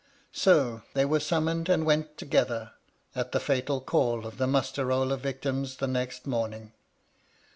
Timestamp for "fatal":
3.39-3.79